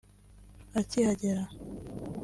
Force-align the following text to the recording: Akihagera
Akihagera 0.79 1.43